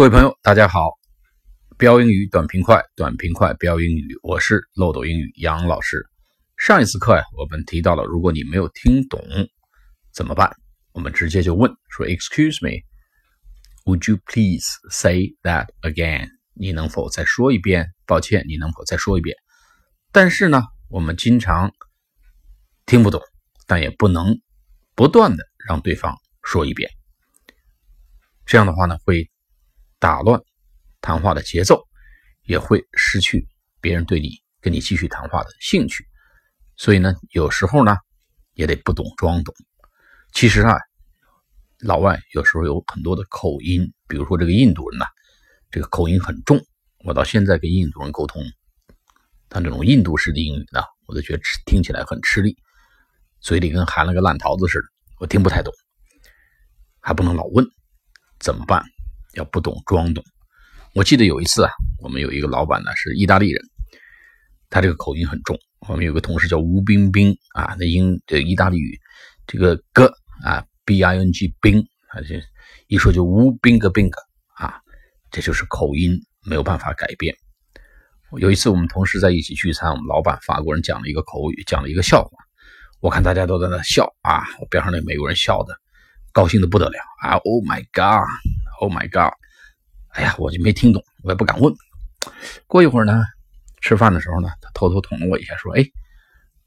[0.00, 0.98] 各位朋友，大家好！
[1.76, 6.02] 标英语短平快，短平快标英语，我是漏斗英语杨老师。
[6.56, 9.20] 上一次课呀，我们提到了，如果你没有听懂
[10.10, 10.56] 怎么办？
[10.92, 12.82] 我们直接就问说：“Excuse me,
[13.84, 17.92] would you please say that again？” 你能否再说一遍？
[18.06, 19.36] 抱歉，你能否再说一遍？
[20.12, 21.70] 但是呢，我们经常
[22.86, 23.20] 听不懂，
[23.66, 24.40] 但也不能
[24.94, 26.90] 不断的让对方说一遍。
[28.46, 29.30] 这样的话呢，会。
[30.00, 30.42] 打乱
[31.00, 31.86] 谈话的节奏，
[32.42, 33.46] 也会失去
[33.80, 36.04] 别人对你跟你继续谈话的兴趣。
[36.76, 37.96] 所以呢，有时候呢，
[38.54, 39.54] 也得不懂装懂。
[40.32, 40.78] 其实啊，
[41.78, 45.04] 老外有时候有很多的口音，比如说这个印度人呐，
[45.70, 46.58] 这个口音很重。
[47.04, 48.42] 我到现在跟印度人沟通，
[49.48, 52.56] 他这种印度式的英语呢，我都觉得听起来很吃力，
[53.40, 55.72] 嘴里跟含了个烂桃子似的，我听不太懂。
[57.00, 57.66] 还不能老问，
[58.38, 58.84] 怎么办？
[59.34, 60.24] 要不懂装懂。
[60.94, 61.70] 我记得有一次啊，
[62.02, 63.62] 我们有一个老板呢是意大利人，
[64.68, 65.58] 他这个口音很重。
[65.88, 68.98] 我们有个同事叫吴冰冰啊，那英这意大利语
[69.46, 70.12] 这个哥
[70.44, 72.42] 啊，b i n g 冰，啊这
[72.88, 74.20] 一说就吴冰个冰个
[74.56, 74.80] 啊，
[75.30, 77.34] 这就是口音没有办法改变。
[78.38, 82.30] 有一次我们同事在一起聚餐，我们老板法国人讲了一个口语，讲了一个笑话，
[83.00, 85.74] 我看大家都在那笑啊，我边上那美国人笑的
[86.32, 88.28] 高兴的不得了啊，Oh my god！
[88.80, 89.34] Oh my god！
[90.08, 91.74] 哎呀，我就没听懂，我也不敢问。
[92.66, 93.22] 过一会儿呢，
[93.82, 95.84] 吃饭的时候呢，他偷偷捅了我一下，说：“哎，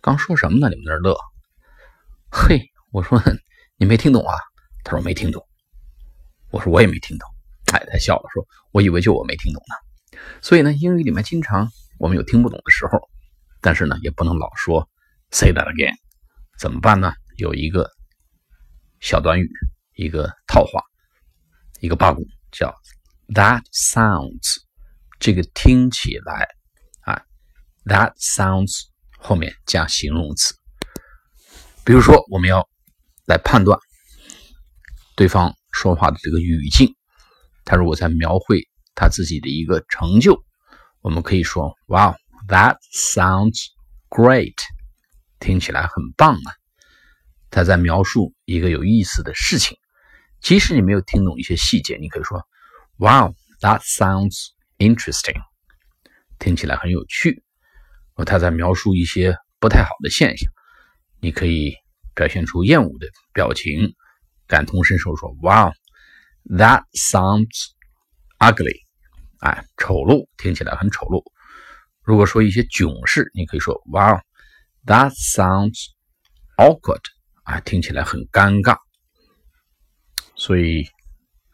[0.00, 0.68] 刚说什么呢？
[0.68, 1.16] 你们在这乐？”
[2.28, 3.22] 嘿，我说
[3.76, 4.34] 你没听懂啊？
[4.82, 5.46] 他说没听懂。
[6.50, 7.28] 我说我也没听懂。
[7.72, 13.08] 哎，他笑了，说：“我以为就我没听懂呢。”所以呢，英语里面经常我们有听不懂的时候，
[13.60, 14.88] 但是呢，也不能老说
[15.30, 15.94] “say that again”。
[16.58, 17.14] 怎么办呢？
[17.36, 17.88] 有一个
[18.98, 19.48] 小短语，
[19.94, 20.82] 一个套话。
[21.80, 22.74] 一个八股叫
[23.28, 24.58] That sounds，
[25.18, 26.48] 这个听起来
[27.02, 27.22] 啊
[27.84, 28.82] ，That sounds
[29.18, 30.54] 后面加形容词。
[31.84, 32.68] 比如说，我们要
[33.26, 33.78] 来判断
[35.16, 36.94] 对方说话的这个语境，
[37.64, 40.44] 他如果在描绘他自己的一个成就，
[41.00, 43.68] 我们可以说，Wow，that sounds
[44.10, 44.56] great，
[45.38, 46.52] 听起来很棒啊。
[47.50, 49.78] 他在描述一个有意思的事情。
[50.40, 52.42] 即使你没有听懂一些细节，你可以说
[52.96, 55.40] ：“Wow, that sounds interesting。”
[56.38, 57.42] 听起来很有趣。
[58.26, 60.50] 他在描述一些不太好的现象，
[61.20, 61.74] 你可以
[62.14, 63.94] 表现出厌恶的表情，
[64.46, 65.72] 感同身受说：“Wow,
[66.44, 67.70] that sounds
[68.38, 68.82] ugly。”
[69.40, 71.22] 哎，丑陋，听起来很丑陋。
[72.02, 74.20] 如果说一些囧事，你可以说：“Wow,
[74.84, 75.86] that sounds
[76.58, 77.00] awkward。”
[77.44, 78.76] 啊，听起来很尴尬。
[80.40, 80.84] 所以，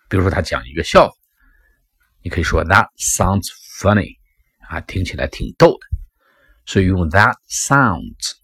[0.08, 1.12] 比如说他讲一个笑话，
[2.22, 3.48] 你可以说 That sounds
[3.80, 4.16] funny，
[4.68, 5.86] 啊，听起来挺逗的。
[6.66, 8.36] 所以用 That sounds，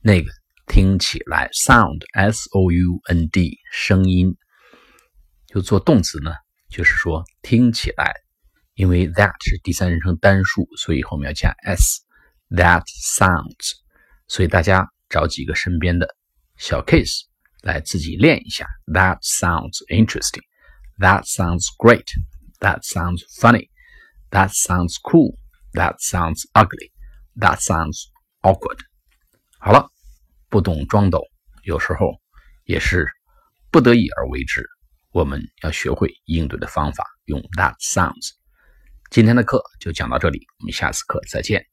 [0.00, 0.30] 那个
[0.68, 4.36] 听起来 sound，s o u n d，声音，
[5.48, 6.30] 就做动词呢，
[6.68, 8.14] 就是说听起来，
[8.74, 12.02] 因为 that 是第三人称单数，所以后面要加 s。
[12.48, 13.72] That sounds，
[14.28, 16.14] 所以大家找几个身边的
[16.56, 17.31] 小 case。
[17.62, 18.66] 来自己练一下。
[18.86, 20.42] That sounds interesting.
[20.98, 22.06] That sounds great.
[22.60, 23.70] That sounds funny.
[24.30, 25.36] That sounds cool.
[25.72, 26.92] That sounds ugly.
[27.38, 28.04] That sounds
[28.42, 28.78] awkward.
[29.58, 29.88] 好了，
[30.48, 31.22] 不懂装懂，
[31.62, 32.20] 有时候
[32.64, 33.08] 也是
[33.70, 34.64] 不得已而为之。
[35.12, 38.30] 我们要学会应对的方法，用 that sounds。
[39.10, 41.71] 今天的课就讲到这里，我们下次课再见。